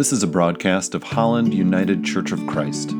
[0.00, 2.88] This is a broadcast of Holland United Church of Christ.
[2.88, 2.94] At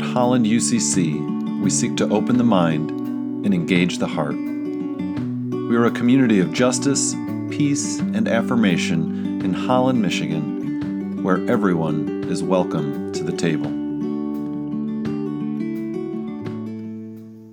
[0.00, 4.36] Holland UCC, we seek to open the mind and engage the heart.
[4.36, 7.12] We are a community of justice,
[7.50, 13.68] peace, and affirmation in Holland, Michigan, where everyone is welcome to the table.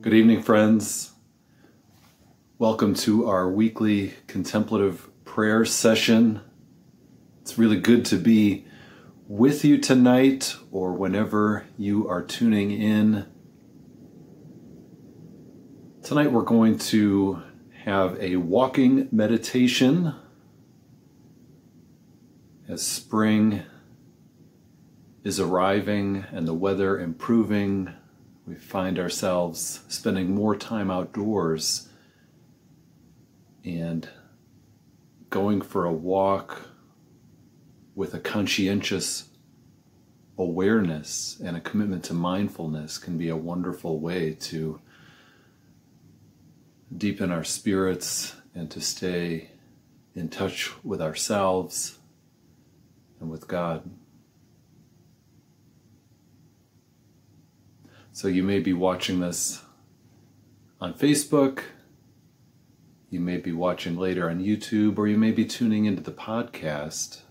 [0.03, 1.13] Good evening, friends.
[2.59, 6.41] Welcome to our weekly contemplative prayer session.
[7.45, 8.65] It's really good to be
[9.27, 13.27] with you tonight or whenever you are tuning in.
[16.01, 17.43] Tonight we're going to
[17.83, 20.15] have a walking meditation
[22.67, 23.61] as spring
[25.23, 27.93] is arriving and the weather improving.
[28.47, 31.89] We find ourselves spending more time outdoors
[33.63, 34.09] and
[35.29, 36.69] going for a walk
[37.95, 39.29] with a conscientious
[40.37, 44.79] awareness and a commitment to mindfulness can be a wonderful way to
[46.95, 49.49] deepen our spirits and to stay
[50.13, 51.97] in touch with ourselves
[53.19, 53.89] and with God.
[58.11, 59.61] So you may be watching this
[60.79, 61.63] on Facebook
[63.15, 67.21] you may be watching later on YouTube, or you may be tuning into the podcast.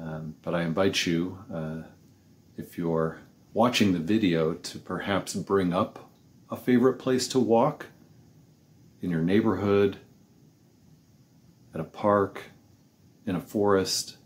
[0.00, 1.82] Um, but I invite you, uh,
[2.56, 3.18] if you're
[3.52, 6.10] watching the video, to perhaps bring up
[6.50, 7.86] a favorite place to walk
[9.02, 9.98] in your neighborhood,
[11.74, 12.44] at a park,
[13.26, 14.16] in a forest.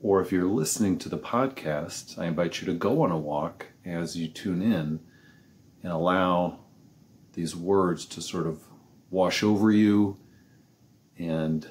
[0.00, 3.66] Or if you're listening to the podcast, I invite you to go on a walk
[3.84, 5.00] as you tune in
[5.82, 6.60] and allow
[7.34, 8.62] these words to sort of
[9.10, 10.18] wash over you
[11.18, 11.68] and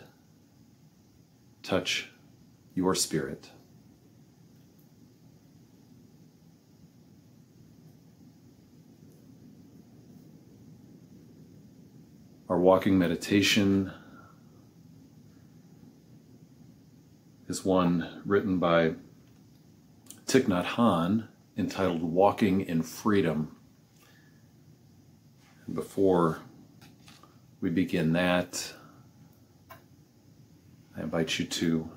[1.62, 2.10] touch
[2.76, 3.50] your spirit.
[12.50, 13.92] Our walking meditation
[17.48, 18.94] is one written by
[20.28, 23.56] Thich Nhat Hanh entitled Walking in Freedom.
[25.72, 26.40] Before
[27.62, 28.74] we begin that,
[30.96, 31.90] I invite you to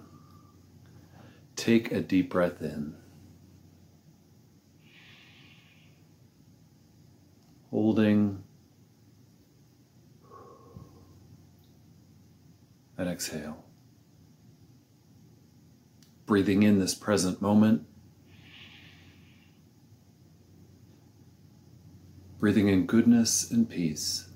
[1.57, 2.95] take a deep breath in.
[7.71, 8.45] Holding
[12.97, 13.65] and exhale.
[16.27, 17.87] Breathing in this present moment
[22.39, 24.29] breathing in goodness and peace.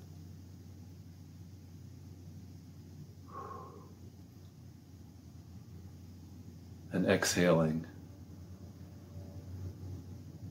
[7.11, 7.87] Exhaling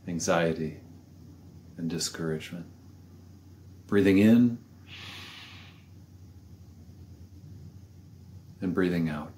[0.07, 0.79] anxiety
[1.77, 2.65] and discouragement.
[3.87, 4.57] Breathing in
[8.61, 9.31] and breathing out.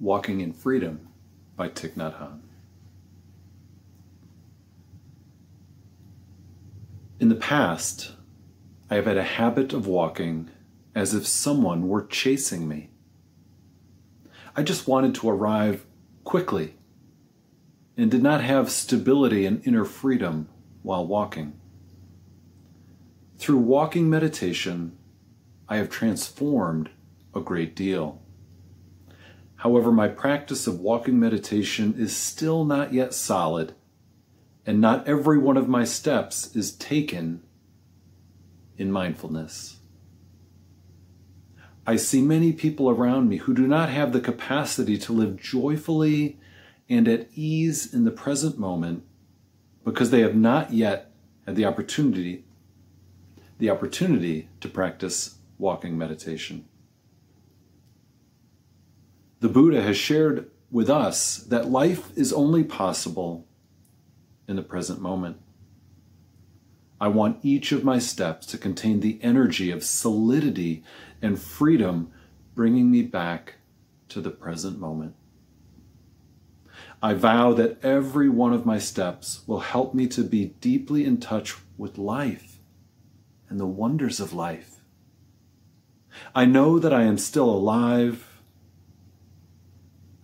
[0.00, 1.08] Walking in Freedom
[1.56, 2.40] by Thich Nhat Hanh.
[7.18, 8.12] In the past,
[8.88, 10.50] I have had a habit of walking
[10.94, 12.90] as if someone were chasing me.
[14.54, 15.84] I just wanted to arrive
[16.22, 16.74] quickly
[17.96, 20.48] and did not have stability and inner freedom
[20.82, 21.58] while walking.
[23.36, 24.96] Through walking meditation,
[25.68, 26.90] I have transformed
[27.34, 28.22] a great deal.
[29.58, 33.74] However, my practice of walking meditation is still not yet solid,
[34.64, 37.42] and not every one of my steps is taken
[38.76, 39.78] in mindfulness.
[41.84, 46.38] I see many people around me who do not have the capacity to live joyfully
[46.88, 49.02] and at ease in the present moment
[49.84, 51.10] because they have not yet
[51.46, 52.44] had the opportunity
[53.58, 56.64] the opportunity to practice walking meditation.
[59.40, 63.46] The Buddha has shared with us that life is only possible
[64.46, 65.38] in the present moment.
[67.00, 70.82] I want each of my steps to contain the energy of solidity
[71.22, 72.10] and freedom,
[72.56, 73.54] bringing me back
[74.08, 75.14] to the present moment.
[77.00, 81.18] I vow that every one of my steps will help me to be deeply in
[81.18, 82.58] touch with life
[83.48, 84.80] and the wonders of life.
[86.34, 88.27] I know that I am still alive.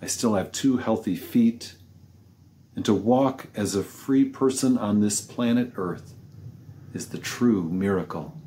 [0.04, 1.76] I still have two healthy feet.
[2.76, 6.12] And to walk as a free person on this planet Earth
[6.92, 8.38] is the true miracle.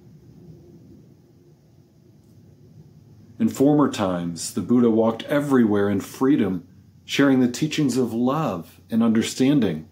[3.39, 6.67] In former times, the Buddha walked everywhere in freedom
[7.05, 9.89] sharing the teachings of love and understanding.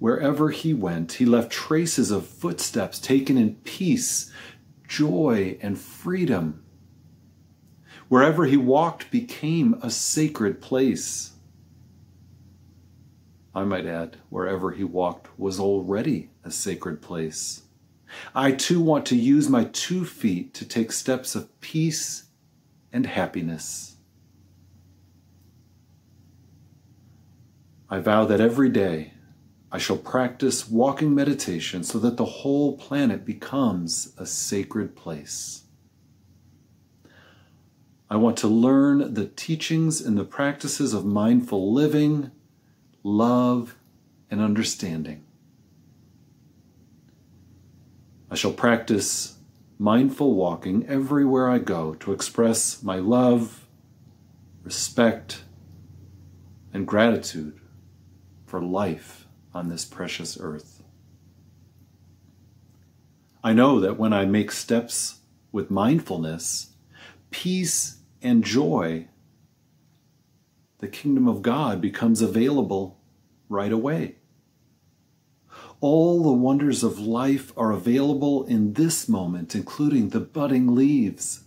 [0.00, 4.32] Wherever he went, he left traces of footsteps taken in peace,
[4.88, 6.64] joy, and freedom.
[8.08, 11.32] Wherever he walked became a sacred place.
[13.54, 17.62] I might add, wherever he walked was already a sacred place.
[18.34, 22.26] I too want to use my two feet to take steps of peace
[22.92, 23.96] and happiness.
[27.88, 29.14] I vow that every day
[29.72, 35.65] I shall practice walking meditation so that the whole planet becomes a sacred place.
[38.08, 42.30] I want to learn the teachings and the practices of mindful living,
[43.02, 43.76] love,
[44.30, 45.24] and understanding.
[48.30, 49.38] I shall practice
[49.78, 53.66] mindful walking everywhere I go to express my love,
[54.62, 55.42] respect,
[56.72, 57.60] and gratitude
[58.46, 60.82] for life on this precious earth.
[63.42, 65.20] I know that when I make steps
[65.52, 66.72] with mindfulness,
[67.30, 67.95] peace
[68.26, 69.06] and joy,
[70.80, 72.98] the kingdom of God becomes available
[73.48, 74.16] right away.
[75.80, 81.44] All the wonders of life are available in this moment, including the budding leaves,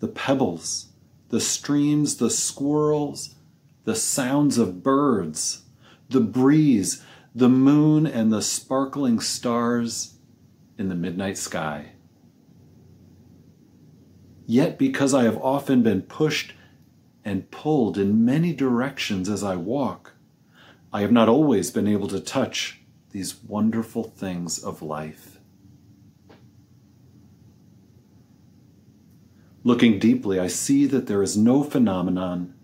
[0.00, 0.88] the pebbles,
[1.28, 3.36] the streams, the squirrels,
[3.84, 5.62] the sounds of birds,
[6.08, 10.16] the breeze, the moon, and the sparkling stars
[10.76, 11.92] in the midnight sky.
[14.46, 16.54] Yet, because I have often been pushed
[17.24, 20.12] and pulled in many directions as I walk,
[20.92, 25.38] I have not always been able to touch these wonderful things of life.
[29.64, 32.54] Looking deeply, I see that there is no phenomenon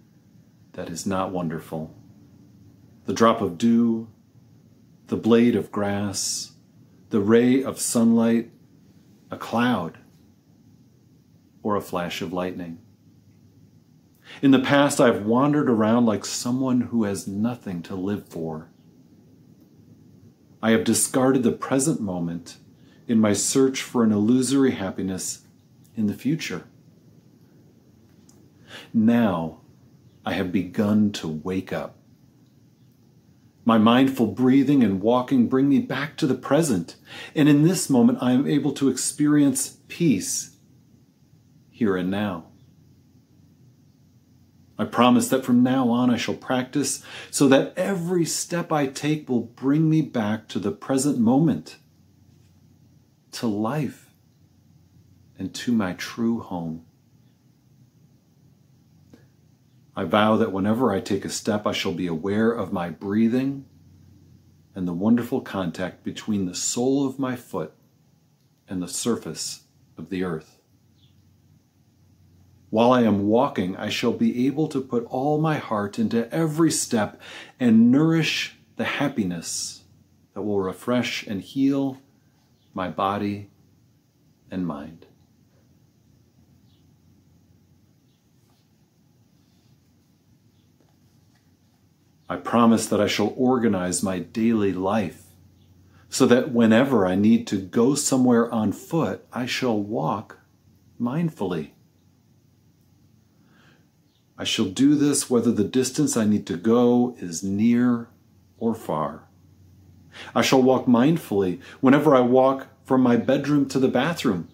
[0.74, 1.94] that is not wonderful
[3.04, 4.08] the drop of dew,
[5.08, 6.52] the blade of grass,
[7.10, 8.50] the ray of sunlight,
[9.28, 9.98] a cloud,
[11.62, 12.78] or a flash of lightning.
[14.40, 18.68] In the past, I've wandered around like someone who has nothing to live for.
[20.62, 22.58] I have discarded the present moment
[23.06, 25.42] in my search for an illusory happiness
[25.96, 26.64] in the future.
[28.94, 29.60] Now,
[30.24, 31.96] I have begun to wake up.
[33.64, 36.96] My mindful breathing and walking bring me back to the present,
[37.34, 40.51] and in this moment I am able to experience peace
[41.82, 42.44] here and now.
[44.78, 49.28] I promise that from now on I shall practice so that every step I take
[49.28, 51.78] will bring me back to the present moment,
[53.32, 54.10] to life,
[55.36, 56.84] and to my true home.
[59.96, 63.64] I vow that whenever I take a step, I shall be aware of my breathing
[64.76, 67.72] and the wonderful contact between the sole of my foot
[68.68, 69.64] and the surface
[69.98, 70.61] of the earth.
[72.72, 76.70] While I am walking, I shall be able to put all my heart into every
[76.70, 77.20] step
[77.60, 79.82] and nourish the happiness
[80.32, 81.98] that will refresh and heal
[82.72, 83.50] my body
[84.50, 85.04] and mind.
[92.26, 95.24] I promise that I shall organize my daily life
[96.08, 100.38] so that whenever I need to go somewhere on foot, I shall walk
[100.98, 101.72] mindfully.
[104.42, 108.08] I shall do this whether the distance I need to go is near
[108.58, 109.28] or far.
[110.34, 114.48] I shall walk mindfully whenever I walk from my bedroom to the bathroom,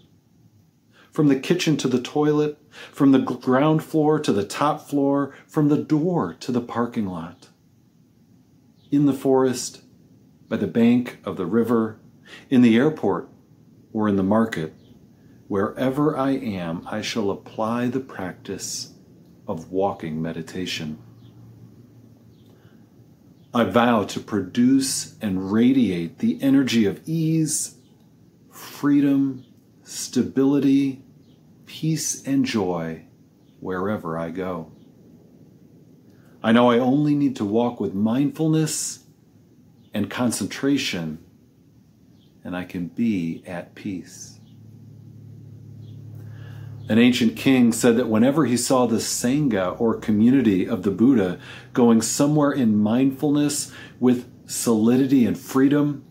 [1.11, 2.59] from the kitchen to the toilet,
[2.93, 7.49] from the ground floor to the top floor, from the door to the parking lot
[8.91, 9.81] in the forest,
[10.51, 11.99] by the bank of the river,
[12.51, 13.31] in the airport,
[13.95, 14.75] or in the market,
[15.47, 18.93] wherever I am, I shall apply the practice
[19.49, 20.99] of walking meditation.
[23.55, 27.79] I vow to produce and radiate the energy of ease,
[28.53, 29.45] freedom,
[29.83, 31.03] stability,
[31.65, 33.07] peace, and joy
[33.61, 34.71] wherever I go.
[36.43, 39.05] I know I only need to walk with mindfulness
[39.95, 41.25] and concentration,
[42.45, 44.38] and I can be at peace.
[46.89, 51.39] An ancient king said that whenever he saw the Sangha or community of the Buddha
[51.75, 56.05] going somewhere in mindfulness with solidity and freedom,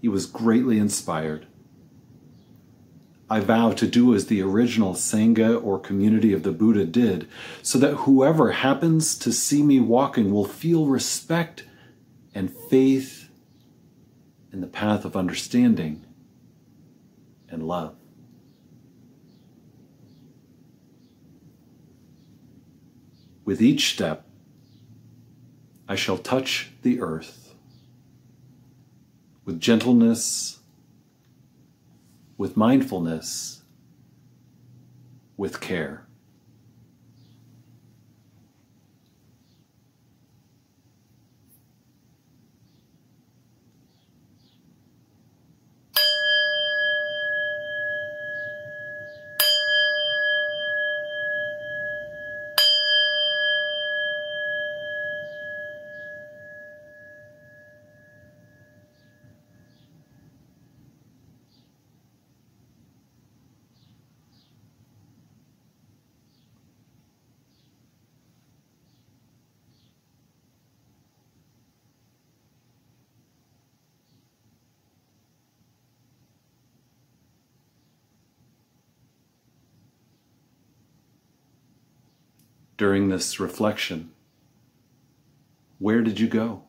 [0.00, 1.46] he was greatly inspired.
[3.28, 7.28] I vow to do as the original Sangha or community of the Buddha did,
[7.62, 11.64] so that whoever happens to see me walking will feel respect
[12.34, 13.28] and faith
[14.52, 16.04] in the path of understanding
[17.50, 17.94] and love.
[23.52, 24.24] With each step,
[25.86, 27.54] I shall touch the earth
[29.44, 30.60] with gentleness,
[32.38, 33.60] with mindfulness,
[35.36, 36.06] with care.
[82.76, 84.10] During this reflection,
[85.78, 86.62] where did you go?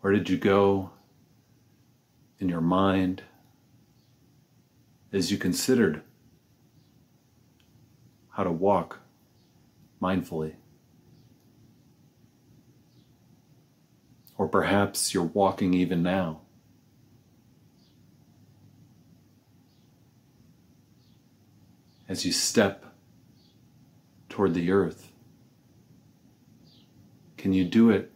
[0.00, 0.90] Where did you go
[2.38, 3.22] in your mind
[5.12, 6.02] as you considered
[8.28, 9.00] how to walk
[10.02, 10.56] mindfully?
[14.36, 16.43] Or perhaps you're walking even now.
[22.08, 22.84] As you step
[24.28, 25.12] toward the earth?
[27.36, 28.10] Can you do it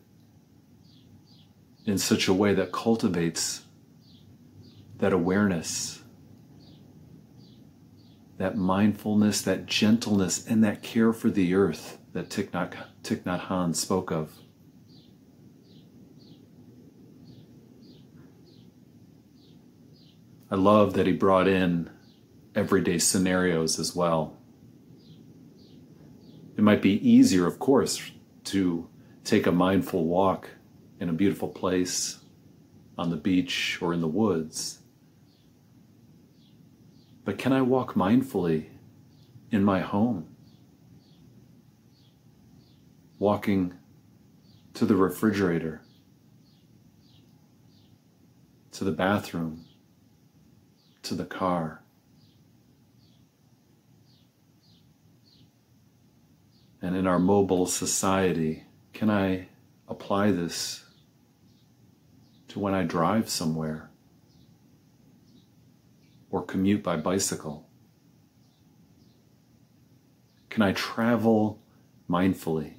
[1.85, 3.63] in such a way that cultivates
[4.99, 6.03] that awareness,
[8.37, 13.49] that mindfulness, that gentleness, and that care for the earth that Thich Nhat, Thich Nhat
[13.49, 14.33] Hanh spoke of?
[20.51, 21.91] I love that he brought in
[22.55, 24.37] everyday scenarios as well.
[26.57, 28.11] It might be easier, of course,
[28.45, 28.89] to
[29.25, 30.51] take a mindful walk
[30.99, 32.19] in a beautiful place
[32.97, 34.81] on the beach or in the woods.
[37.25, 38.67] But can I walk mindfully
[39.51, 40.35] in my home?
[43.19, 43.75] Walking
[44.75, 45.83] to the refrigerator,
[48.73, 49.67] to the bathroom,
[51.03, 51.83] to the car.
[56.81, 59.49] And in our mobile society, can I
[59.89, 60.85] apply this
[62.49, 63.91] to when I drive somewhere
[66.31, 67.69] or commute by bicycle?
[70.51, 71.61] Can I travel
[72.09, 72.75] mindfully?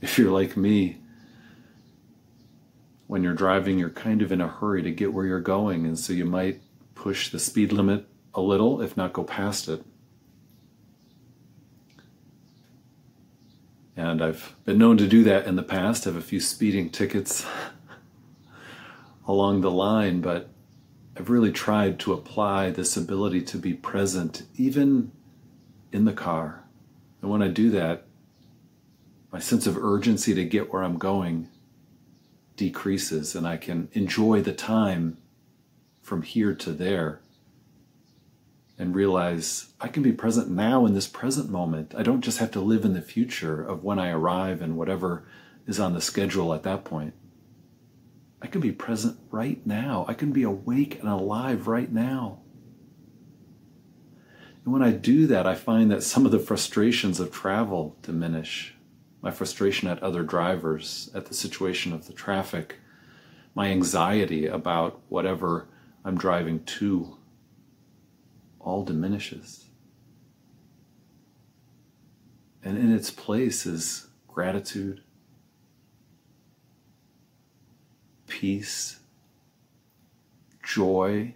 [0.00, 0.98] If you're like me,
[3.08, 5.98] when you're driving, you're kind of in a hurry to get where you're going, and
[5.98, 6.60] so you might
[6.94, 9.84] push the speed limit a little, if not go past it.
[13.98, 17.44] And I've been known to do that in the past, have a few speeding tickets
[19.26, 20.50] along the line, but
[21.16, 25.10] I've really tried to apply this ability to be present even
[25.90, 26.62] in the car.
[27.20, 28.04] And when I do that,
[29.32, 31.48] my sense of urgency to get where I'm going
[32.54, 35.18] decreases and I can enjoy the time
[36.02, 37.20] from here to there
[38.78, 41.94] and realize I can be present now in this present moment.
[41.96, 45.24] I don't just have to live in the future of when I arrive and whatever
[45.66, 47.14] is on the schedule at that point.
[48.40, 50.04] I can be present right now.
[50.06, 52.38] I can be awake and alive right now.
[54.64, 58.74] And when I do that, I find that some of the frustrations of travel diminish.
[59.20, 62.76] my frustration at other drivers, at the situation of the traffic,
[63.54, 65.66] my anxiety about whatever
[66.04, 67.17] I'm driving to,
[68.68, 69.64] all diminishes.
[72.62, 75.00] And in its place is gratitude,
[78.26, 78.98] peace,
[80.62, 81.32] joy,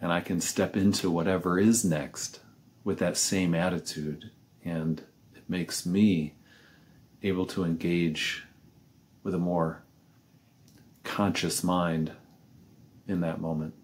[0.00, 2.40] and I can step into whatever is next
[2.82, 4.30] with that same attitude.
[4.64, 5.02] And
[5.36, 6.32] it makes me
[7.22, 8.44] able to engage
[9.22, 9.82] with a more
[11.02, 12.12] conscious mind
[13.06, 13.74] in that moment.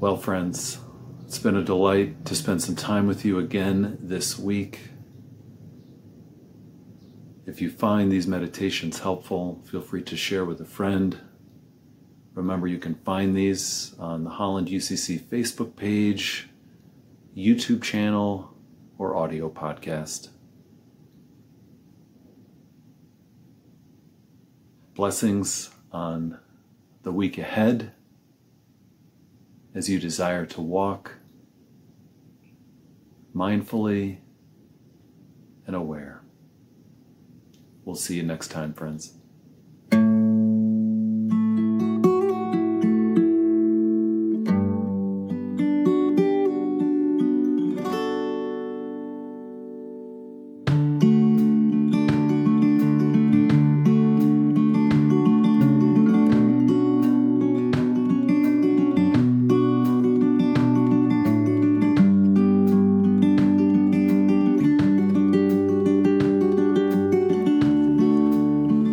[0.00, 0.78] Well, friends,
[1.24, 4.78] it's been a delight to spend some time with you again this week.
[7.46, 11.18] If you find these meditations helpful, feel free to share with a friend.
[12.34, 16.48] Remember, you can find these on the Holland UCC Facebook page,
[17.36, 18.54] YouTube channel,
[18.98, 20.28] or audio podcast.
[24.94, 26.38] Blessings on
[27.04, 27.92] the week ahead
[29.74, 31.12] as you desire to walk
[33.34, 34.18] mindfully
[35.66, 36.22] and aware.
[37.84, 39.17] We'll see you next time, friends.